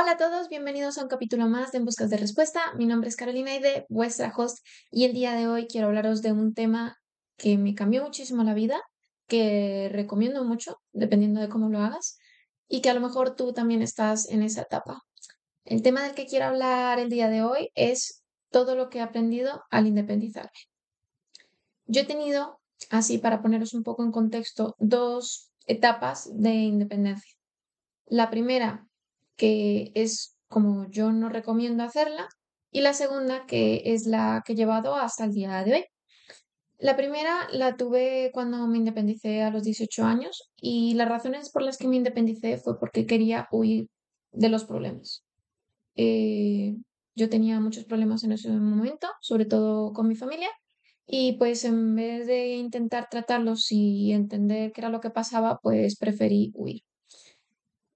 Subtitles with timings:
[0.00, 2.72] Hola a todos, bienvenidos a un capítulo más de En Buscas de Respuesta.
[2.74, 6.32] Mi nombre es Carolina Ide, vuestra host, y el día de hoy quiero hablaros de
[6.32, 6.96] un tema
[7.36, 8.80] que me cambió muchísimo la vida,
[9.26, 12.16] que recomiendo mucho, dependiendo de cómo lo hagas,
[12.66, 15.02] y que a lo mejor tú también estás en esa etapa.
[15.66, 19.02] El tema del que quiero hablar el día de hoy es todo lo que he
[19.02, 20.50] aprendido al independizarme.
[21.84, 22.58] Yo he tenido,
[22.88, 27.34] así para poneros un poco en contexto, dos etapas de independencia.
[28.06, 28.86] La primera
[29.40, 32.28] que es como yo no recomiendo hacerla,
[32.70, 35.84] y la segunda, que es la que he llevado hasta el día de hoy.
[36.78, 41.62] La primera la tuve cuando me independicé a los 18 años y las razones por
[41.62, 43.88] las que me independicé fue porque quería huir
[44.32, 45.24] de los problemas.
[45.96, 46.76] Eh,
[47.14, 50.50] yo tenía muchos problemas en ese momento, sobre todo con mi familia,
[51.06, 55.96] y pues en vez de intentar tratarlos y entender qué era lo que pasaba, pues
[55.96, 56.82] preferí huir.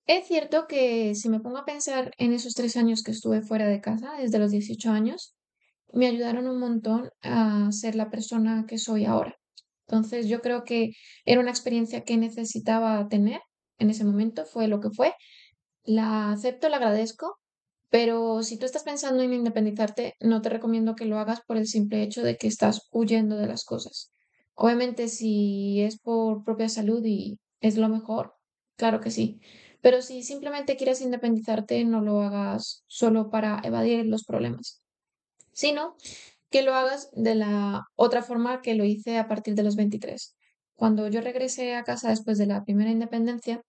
[0.06, 3.66] Es cierto que si me pongo a pensar en esos tres años que estuve fuera
[3.66, 5.34] de casa, desde los 18 años,
[5.92, 9.36] me ayudaron un montón a ser la persona que soy ahora.
[9.86, 10.91] Entonces yo creo que
[11.24, 13.41] era una experiencia que necesitaba tener
[13.78, 15.14] en ese momento, fue lo que fue.
[15.84, 17.39] La acepto, la agradezco,
[17.91, 21.66] pero si tú estás pensando en independizarte, no te recomiendo que lo hagas por el
[21.66, 24.11] simple hecho de que estás huyendo de las cosas.
[24.55, 28.34] Obviamente si es por propia salud y es lo mejor,
[28.77, 29.41] claro que sí.
[29.84, 34.80] Pero si simplemente quieres independizarte, no lo hagas solo para evadir los problemas,
[35.52, 35.96] sino
[36.48, 40.36] que lo hagas de la otra forma que lo hice a partir de los 23.
[40.74, 43.60] Cuando yo regresé a casa después de la primera independencia,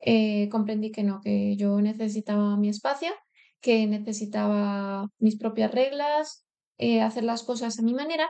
[0.00, 3.12] eh, comprendí que no, que yo necesitaba mi espacio,
[3.60, 6.44] que necesitaba mis propias reglas,
[6.78, 8.28] eh, hacer las cosas a mi manera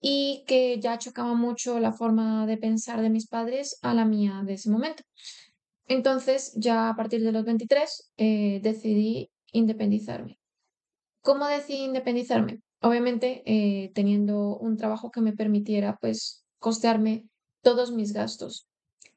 [0.00, 4.42] y que ya chocaba mucho la forma de pensar de mis padres a la mía
[4.44, 5.04] de ese momento.
[5.88, 10.38] Entonces, ya a partir de los 23, eh, decidí independizarme.
[11.22, 12.60] ¿Cómo decidí independizarme?
[12.80, 17.26] Obviamente, eh, teniendo un trabajo que me permitiera, pues, costearme
[17.62, 18.68] todos mis gastos.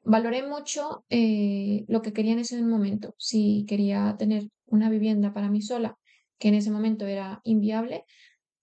[0.03, 3.13] Valoré mucho eh, lo que quería en ese momento.
[3.17, 5.97] Si quería tener una vivienda para mí sola,
[6.39, 8.05] que en ese momento era inviable,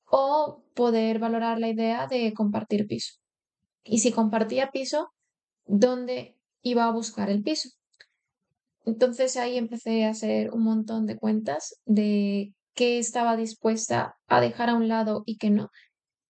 [0.07, 3.15] o poder valorar la idea de compartir piso.
[3.85, 5.11] Y si compartía piso,
[5.67, 7.71] ¿dónde iba a buscar el piso?
[8.87, 14.71] Entonces ahí empecé a hacer un montón de cuentas de qué estaba dispuesta a dejar
[14.71, 15.71] a un lado y qué no.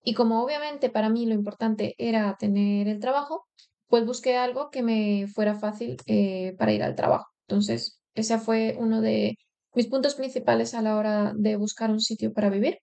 [0.02, 3.44] Y como obviamente para mí lo importante era tener el trabajo,
[3.88, 7.26] pues busqué algo que me fuera fácil eh, para ir al trabajo.
[7.48, 9.36] Entonces, ese fue uno de
[9.74, 12.78] mis puntos principales a la hora de buscar un sitio para vivir,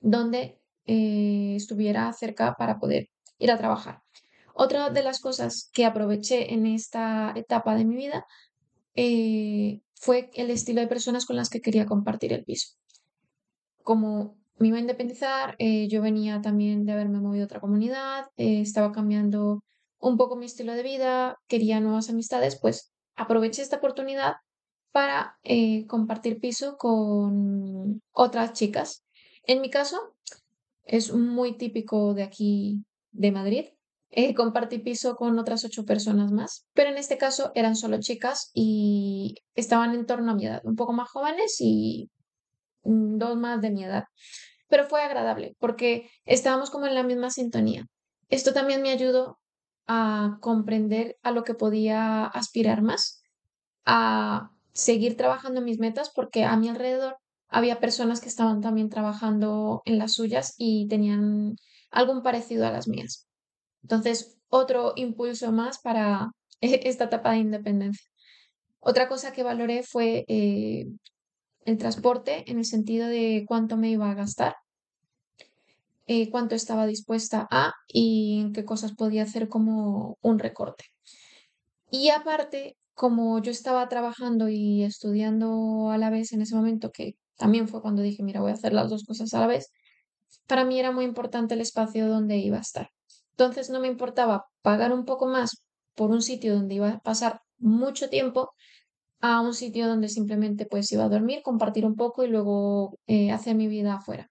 [0.00, 3.08] donde eh, estuviera cerca para poder
[3.38, 4.02] ir a trabajar.
[4.54, 8.26] Otra de las cosas que aproveché en esta etapa de mi vida
[9.00, 12.74] eh, fue el estilo de personas con las que quería compartir el piso.
[13.84, 18.26] Como me iba a independizar, eh, yo venía también de haberme movido a otra comunidad,
[18.36, 19.62] eh, estaba cambiando
[20.00, 24.34] un poco mi estilo de vida, quería nuevas amistades, pues aproveché esta oportunidad
[24.90, 25.38] para
[25.86, 29.04] compartir piso con otras chicas.
[29.44, 30.16] En mi caso,
[30.84, 32.82] es muy típico de aquí,
[33.12, 33.66] de Madrid,
[34.10, 38.50] eh, compartí piso con otras ocho personas más, pero en este caso eran solo chicas
[38.54, 42.10] y estaban en torno a mi edad, un poco más jóvenes y
[42.84, 44.04] mm, dos más de mi edad.
[44.68, 47.86] Pero fue agradable porque estábamos como en la misma sintonía.
[48.28, 49.38] Esto también me ayudó
[49.86, 53.22] a comprender a lo que podía aspirar más,
[53.86, 57.16] a seguir trabajando mis metas porque a mi alrededor
[57.48, 61.56] había personas que estaban también trabajando en las suyas y tenían
[61.90, 63.27] algo parecido a las mías.
[63.82, 66.30] Entonces, otro impulso más para
[66.60, 68.06] esta etapa de independencia.
[68.80, 70.86] Otra cosa que valoré fue eh,
[71.64, 74.54] el transporte en el sentido de cuánto me iba a gastar,
[76.06, 80.84] eh, cuánto estaba dispuesta a y en qué cosas podía hacer como un recorte.
[81.90, 87.16] Y aparte, como yo estaba trabajando y estudiando a la vez en ese momento, que
[87.36, 89.70] también fue cuando dije, mira, voy a hacer las dos cosas a la vez,
[90.46, 92.90] para mí era muy importante el espacio donde iba a estar.
[93.38, 95.62] Entonces no me importaba pagar un poco más
[95.94, 98.50] por un sitio donde iba a pasar mucho tiempo
[99.20, 103.30] a un sitio donde simplemente pues iba a dormir, compartir un poco y luego eh,
[103.30, 104.28] hacer mi vida afuera.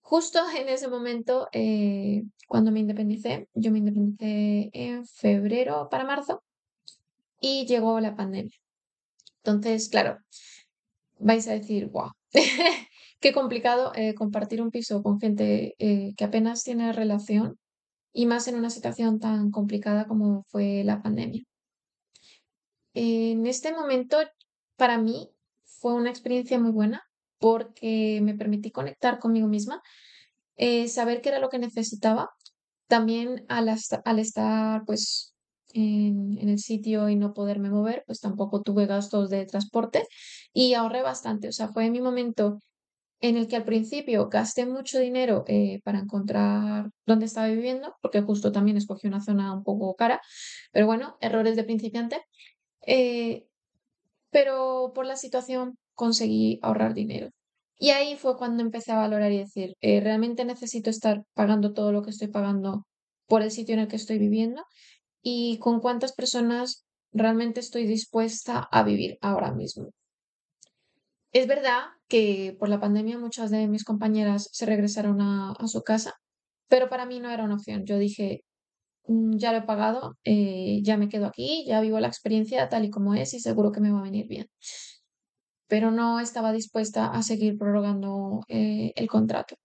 [0.00, 6.42] Justo en ese momento, eh, cuando me independicé, yo me independicé en febrero para marzo
[7.42, 8.56] y llegó la pandemia.
[9.44, 10.16] Entonces, claro,
[11.18, 12.12] vais a decir, wow,
[13.20, 17.58] qué complicado eh, compartir un piso con gente que apenas tiene relación
[18.12, 21.44] y más en una situación tan complicada como fue la pandemia.
[22.94, 24.18] En este momento,
[24.76, 25.30] para mí,
[25.64, 27.02] fue una experiencia muy buena
[27.38, 29.82] porque me permití conectar conmigo misma,
[30.56, 32.30] eh, saber qué era lo que necesitaba.
[32.88, 35.34] También al, estar pues
[35.72, 40.06] en, en, el sitio y no poderme mover, pues tampoco tuve gastos de transporte
[40.52, 41.48] y ahorré bastante.
[41.48, 42.58] O sea, fue mi momento
[43.20, 48.22] en el que al principio gasté mucho dinero eh, para encontrar dónde estaba viviendo, porque
[48.22, 50.20] justo también escogí una zona un poco cara,
[50.72, 52.22] pero bueno, errores de principiante.
[52.86, 53.46] Eh,
[54.30, 57.30] pero por la situación conseguí ahorrar dinero.
[57.78, 61.92] Y ahí fue cuando empecé a valorar y decir, eh, realmente necesito estar pagando todo
[61.92, 62.86] lo que estoy pagando
[63.26, 64.64] por el sitio en el que estoy viviendo
[65.22, 69.90] y con cuántas personas realmente estoy dispuesta a vivir ahora mismo.
[71.32, 76.14] Es verdad que por la pandemia muchas de mis compañeras se regresaron a, su casa,
[76.68, 77.84] pero para mí no era una opción.
[77.86, 78.44] Yo dije,
[79.06, 82.84] mm, ya lo he pagado, eh, ya me quedo aquí, ya vivo la experiencia tal
[82.86, 84.48] y como es y seguro que me va a venir bien.
[85.68, 89.56] Pero no estaba dispuesta a seguir prorrogando eh, el contrato.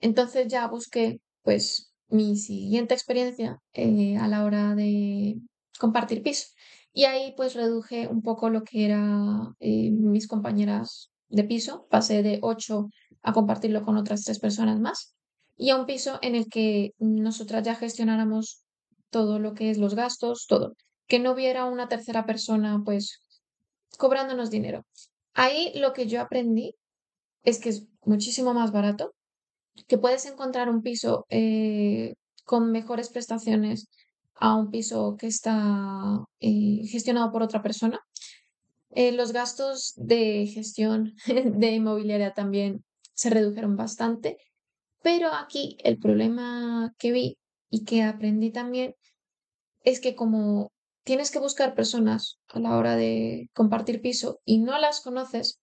[0.00, 5.36] Entonces ya busqué, pues, mi siguiente experiencia eh, a la hora de
[5.78, 6.48] compartir piso.
[6.96, 11.88] Y ahí pues reduje un poco lo que eran eh, mis compañeras de piso.
[11.90, 12.86] Pasé de ocho
[13.22, 15.16] a compartirlo con otras tres personas más.
[15.56, 18.62] Y a un piso en el que nosotras ya gestionáramos
[19.10, 20.74] todo lo que es los gastos, todo.
[21.08, 23.20] Que no hubiera una tercera persona pues
[23.98, 24.86] cobrándonos dinero.
[25.34, 26.76] Ahí lo que yo aprendí
[27.42, 29.14] es que es muchísimo más barato,
[29.88, 32.14] que puedes encontrar un piso eh,
[32.44, 33.88] con mejores prestaciones
[34.36, 38.00] a un piso que está eh, gestionado por otra persona.
[38.90, 42.84] Eh, los gastos de gestión de inmobiliaria también
[43.14, 44.38] se redujeron bastante,
[45.02, 47.38] pero aquí el problema que vi
[47.70, 48.94] y que aprendí también
[49.82, 50.72] es que como
[51.04, 55.60] tienes que buscar personas a la hora de compartir piso y no las conoces,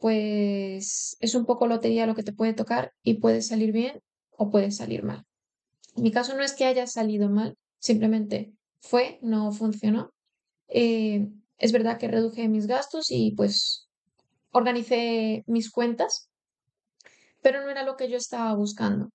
[0.00, 4.50] pues es un poco lotería lo que te puede tocar y puede salir bien o
[4.50, 5.26] puede salir mal.
[5.96, 10.12] En mi caso no es que haya salido mal, simplemente fue, no funcionó.
[10.68, 11.26] Eh,
[11.58, 13.88] es verdad que reduje mis gastos y pues
[14.52, 16.28] organicé mis cuentas,
[17.42, 19.10] pero no era lo que yo estaba buscando.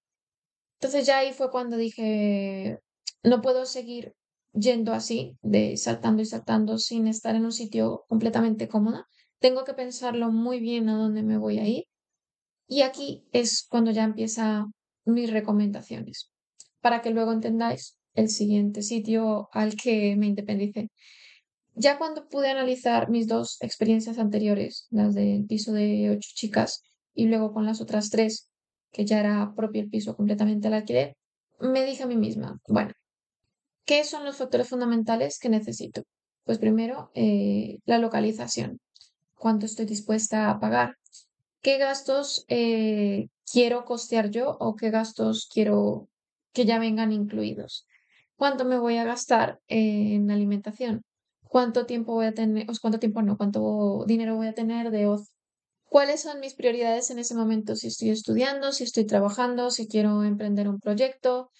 [0.79, 2.79] Entonces ya ahí fue cuando dije,
[3.23, 4.13] no puedo seguir
[4.53, 9.05] yendo así, de saltando y saltando sin estar en un sitio completamente cómoda.
[9.39, 11.85] Tengo que pensarlo muy bien a dónde me voy a ir.
[12.67, 14.73] Y aquí es cuando ya empiezan
[15.05, 16.31] mis recomendaciones,
[16.81, 20.89] para que luego entendáis el siguiente sitio al que me independicé.
[21.75, 26.81] Ya cuando pude analizar mis dos experiencias anteriores, las del piso de ocho chicas
[27.13, 28.49] y luego con las otras tres,
[28.91, 31.15] que ya era propio el piso completamente al alquiler,
[31.59, 32.91] me dije a mí misma, bueno,
[33.85, 36.03] ¿qué son los factores fundamentales que necesito?
[36.45, 38.79] Pues primero, eh, la localización,
[39.35, 40.95] cuánto estoy dispuesta a pagar,
[41.61, 46.07] qué gastos eh, quiero costear yo o qué gastos quiero
[46.53, 47.85] que ya vengan incluidos
[48.35, 51.03] cuánto me voy a gastar en alimentación,
[51.47, 55.07] cuánto tiempo voy a tener, o cuánto tiempo no, cuánto dinero voy a tener de
[55.07, 55.33] ocio.
[55.87, 57.75] ¿Cuáles son mis prioridades en ese momento?
[57.75, 61.51] Si estoy estudiando, si estoy trabajando, si quiero emprender un proyecto.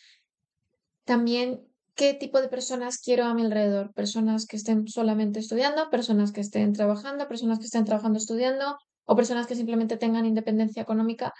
[1.05, 1.61] También,
[1.95, 3.93] ¿qué tipo de personas quiero a mi alrededor?
[3.93, 9.15] Personas que estén solamente estudiando, personas que estén trabajando, personas que estén trabajando estudiando o
[9.15, 11.31] personas que simplemente tengan independencia económica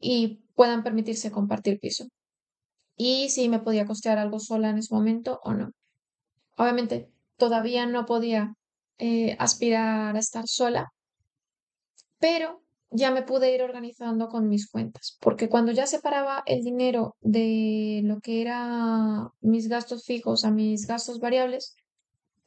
[0.00, 2.08] y puedan permitirse compartir piso
[2.96, 5.72] y si me podía costear algo sola en ese momento o no.
[6.56, 8.54] Obviamente todavía no podía
[8.98, 10.92] eh, aspirar a estar sola,
[12.18, 17.16] pero ya me pude ir organizando con mis cuentas, porque cuando ya separaba el dinero
[17.20, 21.74] de lo que era mis gastos fijos a mis gastos variables,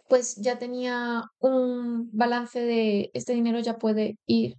[0.07, 4.55] pues ya tenía un balance de este dinero ya puede ir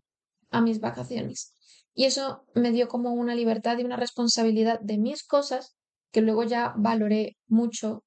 [0.51, 1.56] a mis vacaciones.
[1.97, 5.75] Y eso me dio como una libertad y una responsabilidad de mis cosas
[6.13, 8.05] que luego ya valoré mucho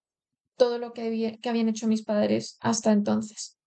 [0.57, 3.57] todo lo que, habían hecho mis padres hasta entonces.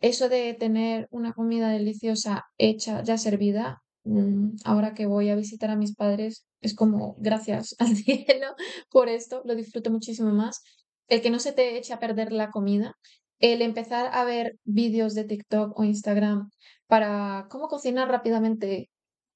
[0.00, 5.68] Eso de tener una comida deliciosa hecha, ya servida, mm, ahora que voy a visitar
[5.70, 8.54] a mis padres, es como gracias al cielo
[8.88, 10.62] por esto, lo disfruto muchísimo más.
[11.08, 12.94] El que no se te eche a perder la comida,
[13.40, 16.50] el empezar a ver vídeos de TikTok o Instagram
[16.86, 18.90] para cómo cocinar rápidamente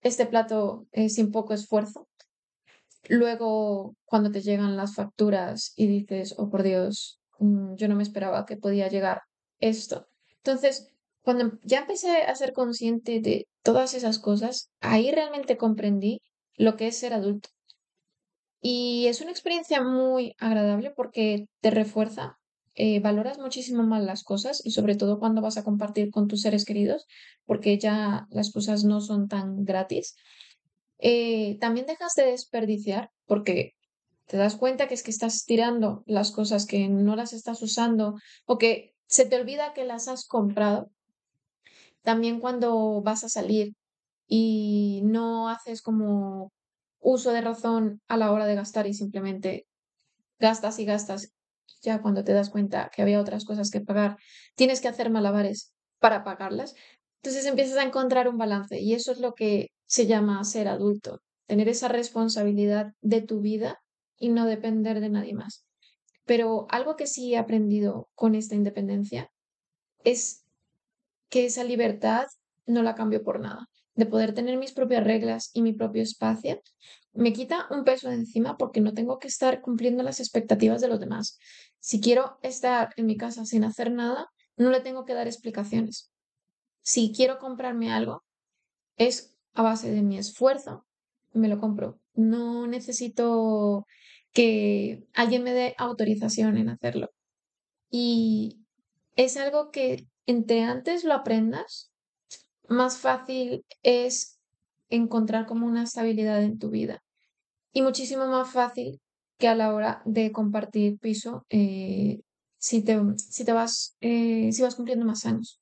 [0.04, 2.08] este plato eh, sin poco esfuerzo.
[3.08, 8.02] Luego, cuando te llegan las facturas y dices, oh por Dios, mm, yo no me
[8.02, 9.22] esperaba que podía llegar
[9.58, 10.06] esto.
[10.36, 10.90] Entonces,
[11.22, 16.20] cuando ya empecé a ser consciente de todas esas cosas, ahí realmente comprendí
[16.56, 17.48] lo que es ser adulto.
[18.60, 22.38] Y es una experiencia muy agradable porque te refuerza
[22.74, 26.42] eh, valoras muchísimo más las cosas y sobre todo cuando vas a compartir con tus
[26.42, 27.06] seres queridos,
[27.46, 30.16] porque ya las cosas no son tan gratis.
[30.98, 33.74] Eh, también dejas de desperdiciar porque
[34.26, 38.14] te das cuenta que es que estás tirando las cosas que no las estás usando
[38.46, 40.90] o que se te olvida que las has comprado.
[42.02, 43.74] También cuando vas a salir
[44.26, 46.52] y no haces como
[47.00, 49.66] uso de razón a la hora de gastar y simplemente
[50.38, 51.32] gastas y gastas,
[51.82, 54.16] ya cuando te das cuenta que había otras cosas que pagar,
[54.54, 56.74] tienes que hacer malabares para pagarlas.
[57.22, 61.20] Entonces empiezas a encontrar un balance y eso es lo que se llama ser adulto,
[61.46, 63.78] tener esa responsabilidad de tu vida
[64.18, 65.66] y no depender de nadie más.
[66.24, 69.30] Pero algo que sí he aprendido con esta independencia
[70.04, 70.44] es
[71.28, 72.26] que esa libertad
[72.66, 76.60] no la cambio por nada, de poder tener mis propias reglas y mi propio espacio,
[77.14, 80.88] me quita un peso de encima porque no tengo que estar cumpliendo las expectativas de
[80.88, 81.38] los demás.
[81.78, 86.10] Si quiero estar en mi casa sin hacer nada, no le tengo que dar explicaciones.
[86.82, 88.24] Si quiero comprarme algo,
[88.96, 90.86] es a base de mi esfuerzo,
[91.32, 92.00] me lo compro.
[92.14, 93.86] No necesito
[94.32, 97.10] que alguien me dé autorización en hacerlo.
[97.90, 98.60] Y
[99.14, 101.92] es algo que entre antes lo aprendas,
[102.68, 104.33] más fácil es
[104.88, 107.02] encontrar como una estabilidad en tu vida.
[107.72, 109.00] Y muchísimo más fácil
[109.38, 112.20] que a la hora de compartir piso eh,
[112.58, 115.60] si, te, si te vas, eh, si vas cumpliendo más años.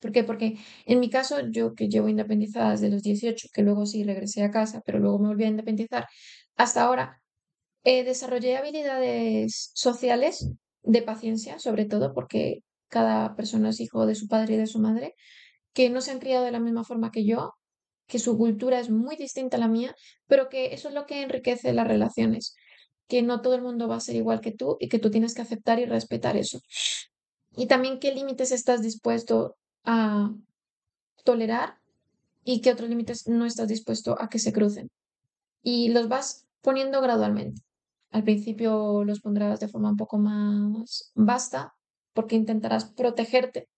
[0.00, 0.24] ¿Por qué?
[0.24, 4.42] Porque en mi caso, yo que llevo independizada desde los 18, que luego sí regresé
[4.44, 6.06] a casa, pero luego me volví a independizar,
[6.56, 7.22] hasta ahora
[7.84, 10.50] eh, desarrollé habilidades sociales
[10.82, 14.78] de paciencia, sobre todo porque cada persona es hijo de su padre y de su
[14.80, 15.14] madre,
[15.72, 17.54] que no se han criado de la misma forma que yo,
[18.06, 19.94] que su cultura es muy distinta a la mía,
[20.26, 22.54] pero que eso es lo que enriquece las relaciones,
[23.08, 25.34] que no todo el mundo va a ser igual que tú y que tú tienes
[25.34, 26.60] que aceptar y respetar eso.
[27.56, 30.30] Y también qué límites estás dispuesto a
[31.24, 31.78] tolerar
[32.44, 34.88] y qué otros límites no estás dispuesto a que se crucen.
[35.62, 37.62] Y los vas poniendo gradualmente.
[38.10, 41.74] Al principio los pondrás de forma un poco más vasta
[42.12, 43.68] porque intentarás protegerte,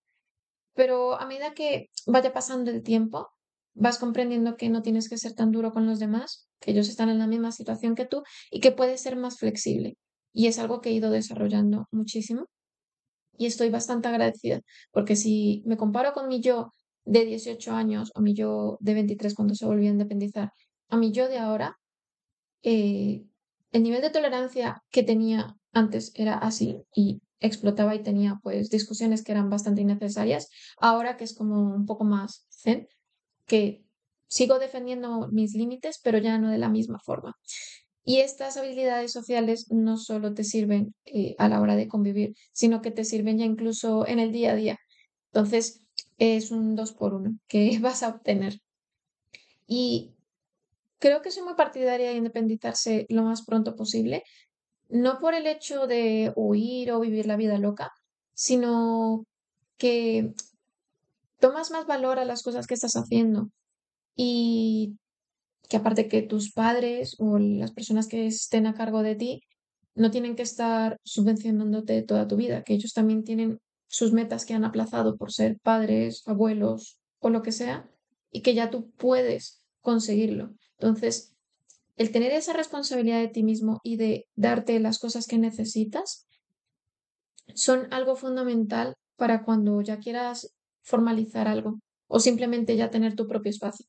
[0.74, 3.30] pero a medida que vaya pasando el tiempo,
[3.78, 7.08] vas comprendiendo que no tienes que ser tan duro con los demás, que ellos están
[7.08, 9.96] en la misma situación que tú y que puedes ser más flexible.
[10.32, 12.46] Y es algo que he ido desarrollando muchísimo
[13.36, 16.72] y estoy bastante agradecida, porque si me comparo con mi yo
[17.04, 20.50] de 18 años o mi yo de 23 cuando se volvió a independizar,
[20.88, 21.78] a mi yo de ahora,
[22.62, 23.24] eh,
[23.70, 29.22] el nivel de tolerancia que tenía antes era así y explotaba y tenía pues discusiones
[29.22, 30.48] que eran bastante innecesarias.
[30.78, 32.88] Ahora que es como un poco más zen,
[33.48, 33.82] que
[34.28, 37.34] sigo defendiendo mis límites, pero ya no de la misma forma.
[38.04, 42.80] Y estas habilidades sociales no solo te sirven eh, a la hora de convivir, sino
[42.80, 44.78] que te sirven ya incluso en el día a día.
[45.32, 45.82] Entonces,
[46.18, 48.60] es un dos por uno que vas a obtener.
[49.66, 50.14] Y
[50.98, 54.22] creo que soy muy partidaria de independizarse lo más pronto posible,
[54.88, 57.92] no por el hecho de huir o vivir la vida loca,
[58.32, 59.26] sino
[59.76, 60.32] que
[61.38, 63.50] tomas más valor a las cosas que estás haciendo
[64.14, 64.96] y
[65.68, 69.42] que aparte que tus padres o las personas que estén a cargo de ti
[69.94, 74.54] no tienen que estar subvencionándote toda tu vida, que ellos también tienen sus metas que
[74.54, 77.90] han aplazado por ser padres, abuelos o lo que sea,
[78.30, 80.54] y que ya tú puedes conseguirlo.
[80.78, 81.34] Entonces,
[81.96, 86.26] el tener esa responsabilidad de ti mismo y de darte las cosas que necesitas
[87.54, 90.54] son algo fundamental para cuando ya quieras
[90.88, 93.86] formalizar algo o simplemente ya tener tu propio espacio.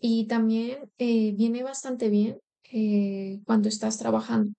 [0.00, 2.38] Y también eh, viene bastante bien
[2.72, 4.52] eh, cuando estás trabajando,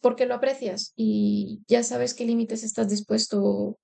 [0.00, 3.76] porque lo aprecias y ya sabes qué límites estás dispuesto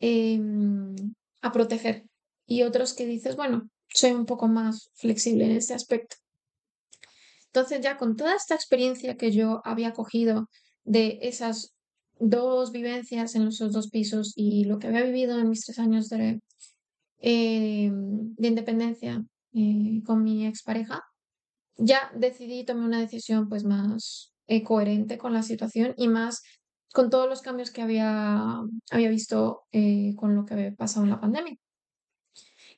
[0.00, 0.96] em,
[1.42, 2.04] a proteger.
[2.46, 6.16] Y otros que dices, bueno, soy un poco más flexible en este aspecto.
[7.46, 10.48] Entonces ya con toda esta experiencia que yo había cogido
[10.84, 11.74] de esas
[12.22, 16.08] dos vivencias en los dos pisos y lo que había vivido en mis tres años
[16.08, 16.40] de,
[17.18, 21.02] eh, de independencia eh, con mi expareja,
[21.76, 26.42] ya decidí, tomar una decisión pues más eh, coherente con la situación y más
[26.92, 28.60] con todos los cambios que había,
[28.90, 29.62] había visto
[30.16, 31.56] con lo que había pasado en la pandemia.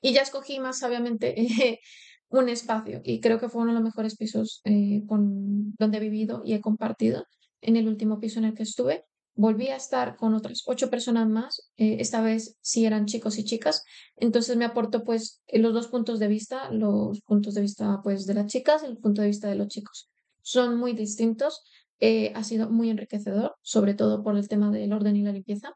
[0.00, 1.34] Y ya escogí más sabiamente
[2.28, 6.00] un espacio y creo que fue uno de los mejores pisos eh, con, donde he
[6.00, 7.26] vivido y he compartido
[7.60, 9.04] en el último piso en el que estuve.
[9.36, 13.44] Volví a estar con otras ocho personas más, eh, esta vez sí eran chicos y
[13.44, 13.84] chicas,
[14.16, 18.34] entonces me aportó pues los dos puntos de vista, los puntos de vista pues de
[18.34, 20.08] las chicas y el punto de vista de los chicos.
[20.42, 21.64] Son muy distintos,
[21.98, 25.74] eh, ha sido muy enriquecedor, sobre todo por el tema del orden y la limpieza,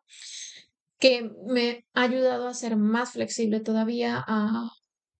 [0.98, 4.70] que me ha ayudado a ser más flexible todavía, a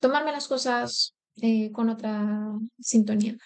[0.00, 3.36] tomarme las cosas eh, con otra sintonía.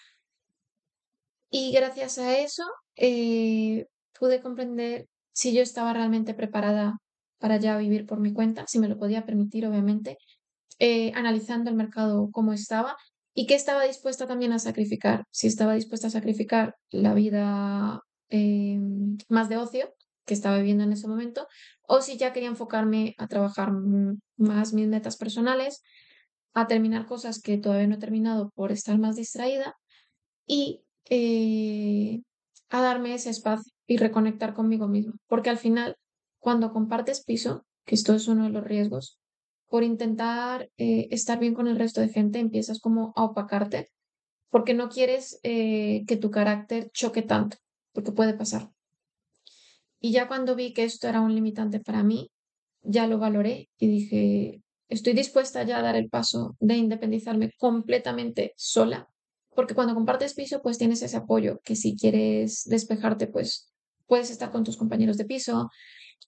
[1.49, 2.63] Y gracias a eso
[2.95, 3.85] eh,
[4.23, 6.97] pude comprender si yo estaba realmente preparada
[7.39, 10.17] para ya vivir por mi cuenta, si me lo podía permitir, obviamente,
[11.13, 12.95] analizando el mercado como estaba
[13.33, 17.99] y qué estaba dispuesta también a sacrificar, si estaba dispuesta a sacrificar la vida
[18.29, 18.79] eh,
[19.27, 19.93] más de ocio
[20.25, 21.45] que estaba viviendo en ese momento,
[21.81, 23.73] o si ya quería enfocarme a trabajar
[24.37, 25.81] más mis metas personales,
[26.53, 29.75] a terminar cosas que todavía no he terminado por estar más distraída
[30.47, 32.21] y eh,
[32.69, 35.13] a darme ese espacio y reconectar conmigo misma.
[35.27, 35.95] Porque al final,
[36.39, 39.19] cuando compartes piso, que esto es uno de los riesgos,
[39.67, 43.89] por intentar eh, estar bien con el resto de gente, empiezas como a opacarte,
[44.49, 47.57] porque no quieres eh, que tu carácter choque tanto,
[47.91, 48.71] porque puede pasar.
[49.99, 52.31] Y ya cuando vi que esto era un limitante para mí,
[52.81, 58.53] ya lo valoré y dije, estoy dispuesta ya a dar el paso de independizarme completamente
[58.57, 59.07] sola,
[59.55, 63.72] porque cuando compartes piso, pues tienes ese apoyo, que si quieres despejarte, pues
[64.13, 65.71] puedes estar con tus compañeros de piso,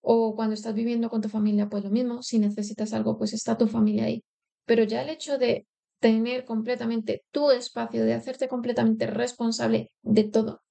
[0.02, 3.60] o cuando estás viviendo con tu familia, pues lo mismo, si necesitas algo, pues está
[3.60, 4.24] tu familia ahí.
[4.66, 5.68] Pero ya el hecho de
[6.00, 10.64] tener completamente tu espacio, de hacerte completamente responsable de todo,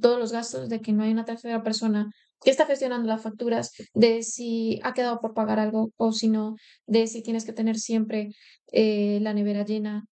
[0.00, 2.10] todos los gastos, de que no hay una tercera persona
[2.42, 6.56] que está gestionando las facturas, de si ha quedado por pagar algo o si no,
[6.86, 8.30] de si tienes que tener siempre
[8.72, 10.06] eh, la nevera llena.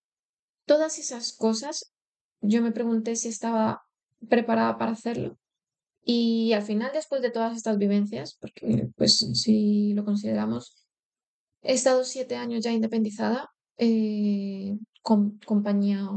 [0.66, 1.94] Todas esas cosas,
[2.42, 3.80] yo me pregunté si estaba
[4.28, 5.38] preparada para hacerlo.
[6.02, 10.86] Y al final, después de todas estas vivencias, porque pues si lo consideramos,
[11.62, 16.08] he estado siete años ya independizada, eh, con compañía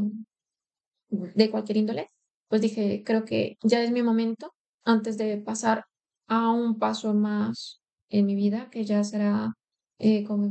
[1.09, 2.09] de cualquier índole,
[2.47, 5.85] pues dije, creo que ya es mi momento antes de pasar
[6.27, 9.53] a un paso más en mi vida, que ya será
[9.99, 10.49] eh, con,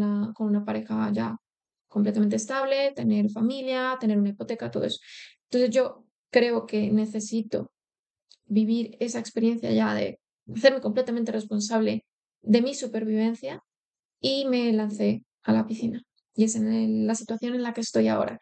[0.00, 1.36] la, con una pareja ya
[1.88, 4.98] completamente estable, tener familia, tener una hipoteca, todo eso.
[5.44, 7.70] Entonces yo creo que necesito
[8.54, 10.18] vivir esa experiencia ya de
[10.54, 12.04] hacerme completamente responsable
[12.42, 13.60] de mi supervivencia
[14.20, 16.02] y me lancé a la piscina.
[16.34, 18.38] Y es en la situación en la que estoy ahora.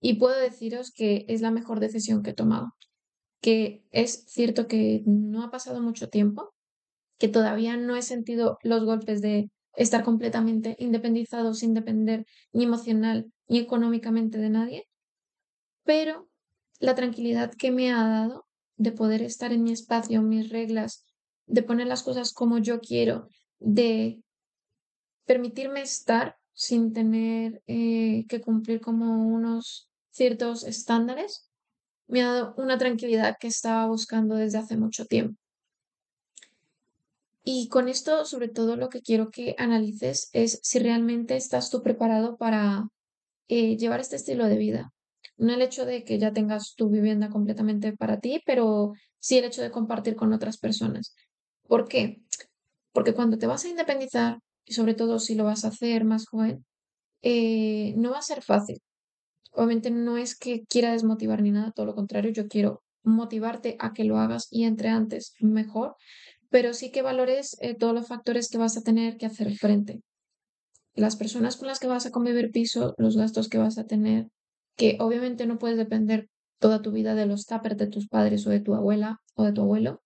[0.00, 2.74] Y puedo deciros que es la mejor decisión que he tomado.
[3.40, 6.54] Que es cierto que no ha pasado mucho tiempo,
[7.18, 13.30] que todavía no he sentido los golpes de estar completamente independizado sin depender ni emocional
[13.46, 14.84] ni económicamente de nadie,
[15.84, 16.28] pero
[16.80, 18.47] la tranquilidad que me ha dado
[18.78, 21.04] de poder estar en mi espacio, mis reglas,
[21.46, 24.22] de poner las cosas como yo quiero, de
[25.26, 31.48] permitirme estar sin tener eh, que cumplir como unos ciertos estándares,
[32.06, 35.38] me ha dado una tranquilidad que estaba buscando desde hace mucho tiempo.
[37.44, 41.82] Y con esto, sobre todo, lo que quiero que analices es si realmente estás tú
[41.82, 42.88] preparado para
[43.48, 44.92] eh, llevar este estilo de vida,
[45.38, 49.44] no el hecho de que ya tengas tu vivienda completamente para ti, pero sí el
[49.44, 51.14] hecho de compartir con otras personas.
[51.66, 52.20] ¿Por qué?
[52.92, 56.26] Porque cuando te vas a independizar, y sobre todo si lo vas a hacer más
[56.26, 56.66] joven,
[57.22, 58.80] eh, no va a ser fácil.
[59.52, 63.92] Obviamente no es que quiera desmotivar ni nada, todo lo contrario, yo quiero motivarte a
[63.92, 65.96] que lo hagas y entre antes mejor,
[66.50, 70.02] pero sí que valores eh, todos los factores que vas a tener que hacer frente.
[70.94, 74.28] Las personas con las que vas a convivir piso, los gastos que vas a tener,
[74.78, 78.50] que obviamente no puedes depender toda tu vida de los tuppers de tus padres o
[78.50, 80.00] de tu abuela o de tu abuelo,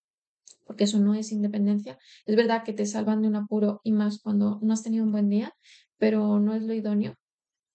[0.66, 1.98] porque eso no es independencia.
[2.26, 5.12] Es verdad que te salvan de un apuro y más cuando no has tenido un
[5.12, 5.52] buen día,
[5.98, 7.14] pero no es lo idóneo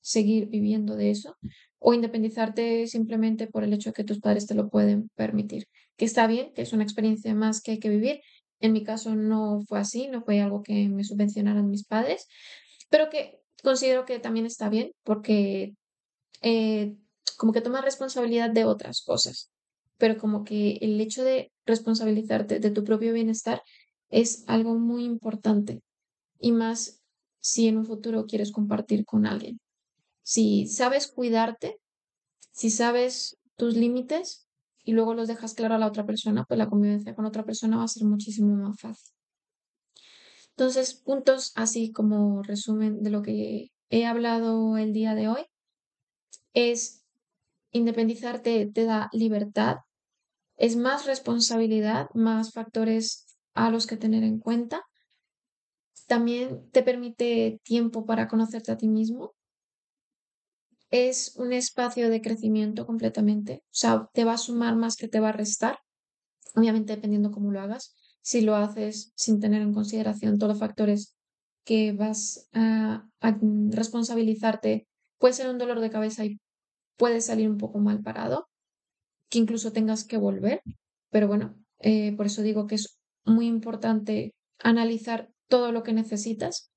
[0.02, 1.38] seguir viviendo de eso
[1.80, 5.68] o independizarte simplemente por el hecho de que tus padres te lo pueden permitir.
[5.98, 8.22] Que está bien, que es una experiencia más que hay que vivir.
[8.60, 12.28] En mi caso no fue así, no fue algo que me subvencionaran mis padres,
[12.90, 15.76] pero que considero que también está bien porque
[16.42, 16.96] eh,
[17.38, 19.52] como que toma responsabilidad de otras cosas,
[19.98, 23.62] pero como que el hecho de responsabilizarte de tu propio bienestar
[24.10, 25.82] es algo muy importante
[26.40, 27.02] y más
[27.40, 29.60] si en un futuro quieres compartir con alguien.
[30.24, 31.80] Si sabes cuidarte,
[32.52, 34.48] si sabes tus límites
[34.84, 37.78] y luego los dejas claro a la otra persona, pues la convivencia con otra persona
[37.78, 39.14] va a ser muchísimo más fácil.
[40.52, 45.46] Entonces, puntos así como resumen de lo que he hablado el día de hoy
[46.58, 47.06] es
[47.72, 49.78] independizarte te da libertad,
[50.56, 54.82] es más responsabilidad, más factores a los que tener en cuenta.
[56.08, 59.36] También te permite tiempo para conocerte a ti mismo.
[60.90, 63.62] es un espacio de crecimiento completamente.
[63.66, 65.80] O sea, te va a sumar más que te va a restar,
[66.56, 67.94] obviamente dependiendo cómo lo hagas.
[68.22, 71.14] Si lo haces sin tener en consideración todos los factores
[71.66, 73.06] que vas a,
[73.70, 74.88] responsabilizarte,
[75.20, 76.40] puede ser un dolor de cabeza y
[76.98, 78.48] puedes salir un poco mal parado,
[79.30, 80.62] que incluso tengas que volver.
[81.10, 86.72] Pero bueno, eh, por eso digo que es muy importante analizar todo lo que necesitas.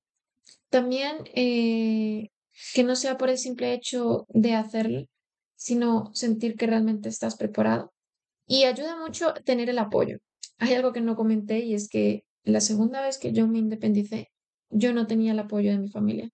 [0.69, 2.29] También eh,
[2.75, 5.07] que no sea por el simple hecho de hacerlo,
[5.57, 7.93] sino sentir que realmente estás preparado.
[8.47, 10.19] Y ayuda mucho tener el apoyo.
[10.59, 14.29] Hay algo que no comenté y es que la segunda vez que yo me independicé,
[14.71, 16.31] yo no tenía el apoyo de mi familia.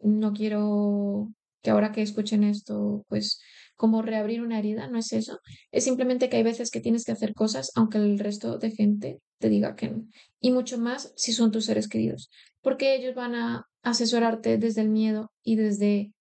[0.00, 1.32] No quiero
[1.66, 3.40] que ahora que escuchen esto, pues
[3.74, 5.40] como reabrir una herida, no es eso.
[5.72, 9.20] Es simplemente que hay veces que tienes que hacer cosas aunque el resto de gente
[9.40, 10.06] te diga que no.
[10.38, 14.90] Y mucho más si son tus seres queridos, porque ellos van a asesorarte desde el
[14.90, 16.12] miedo y desde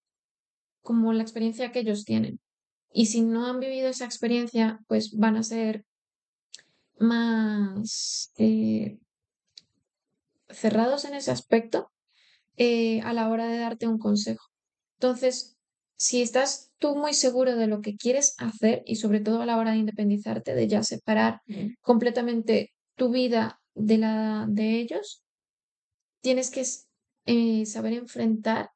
[0.82, 2.40] como la experiencia que ellos tienen.
[2.92, 5.86] Y si no han vivido esa experiencia, pues van a ser
[6.98, 8.98] más eh,
[10.50, 11.92] cerrados en ese aspecto
[12.58, 14.55] eh, a la hora de darte un consejo.
[15.00, 15.58] Entonces,
[15.98, 19.58] si estás tú muy seguro de lo que quieres hacer y sobre todo a la
[19.58, 21.42] hora de independizarte, de ya separar
[21.82, 25.24] completamente tu vida de la de ellos,
[26.22, 26.64] tienes que
[27.26, 28.72] eh, saber enfrentar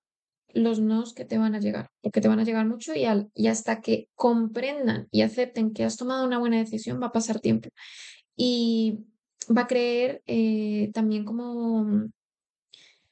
[0.53, 3.47] los nos que te van a llegar, porque te van a llegar mucho y, y
[3.47, 7.69] hasta que comprendan y acepten que has tomado una buena decisión va a pasar tiempo.
[8.36, 8.99] Y
[9.55, 12.10] va a creer eh, también como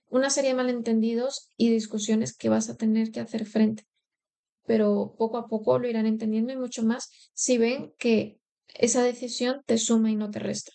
[0.09, 3.85] una serie de malentendidos y discusiones que vas a tener que hacer frente.
[4.65, 8.39] Pero poco a poco lo irán entendiendo y mucho más si ven que
[8.73, 10.71] esa decisión te suma y no te resta,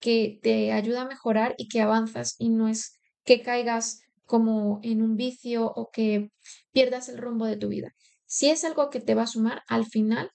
[0.00, 5.02] que te ayuda a mejorar y que avanzas y no es que caigas como en
[5.02, 6.30] un vicio o que
[6.72, 7.94] pierdas el rumbo de tu vida.
[8.26, 10.30] Si es algo que te va a sumar, al final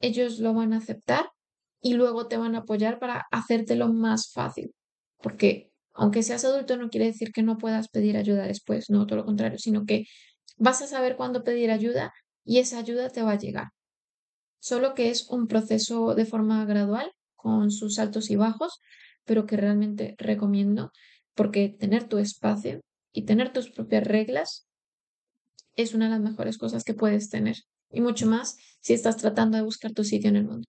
[0.00, 1.30] ellos lo van a aceptar
[1.80, 4.74] y luego te van a apoyar para hacértelo más fácil,
[5.22, 9.18] porque aunque seas adulto no quiere decir que no puedas pedir ayuda después, no, todo
[9.18, 10.04] lo contrario, sino que
[10.58, 12.12] vas a saber cuándo pedir ayuda
[12.44, 13.68] y esa ayuda te va a llegar.
[14.60, 18.80] Solo que es un proceso de forma gradual, con sus altos y bajos,
[19.24, 20.90] pero que realmente recomiendo
[21.34, 22.80] porque tener tu espacio
[23.12, 24.66] y tener tus propias reglas
[25.76, 27.56] es una de las mejores cosas que puedes tener.
[27.90, 30.66] Y mucho más si estás tratando de buscar tu sitio en el mundo.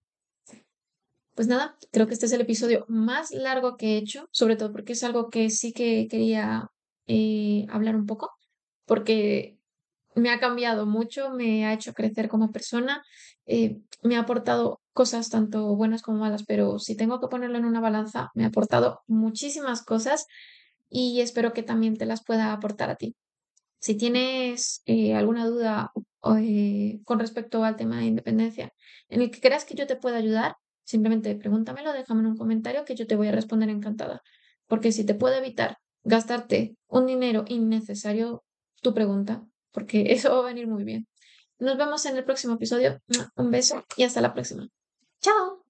[1.36, 4.72] Pues nada, creo que este es el episodio más largo que he hecho, sobre todo
[4.72, 6.70] porque es algo que sí que quería
[7.06, 8.32] eh, hablar un poco,
[8.86, 9.58] porque
[10.14, 13.04] me ha cambiado mucho, me ha hecho crecer como persona,
[13.44, 17.66] eh, me ha aportado cosas tanto buenas como malas, pero si tengo que ponerlo en
[17.66, 20.26] una balanza, me ha aportado muchísimas cosas
[20.88, 23.14] y espero que también te las pueda aportar a ti.
[23.78, 28.72] Si tienes eh, alguna duda con respecto al tema de independencia
[29.10, 32.84] en el que creas que yo te pueda ayudar, Simplemente pregúntamelo, déjame en un comentario
[32.84, 34.22] que yo te voy a responder encantada.
[34.68, 38.44] Porque si te puedo evitar gastarte un dinero innecesario,
[38.82, 41.08] tu pregunta, porque eso va a venir muy bien.
[41.58, 43.00] Nos vemos en el próximo episodio.
[43.34, 44.68] Un beso y hasta la próxima.
[45.20, 45.65] Chao.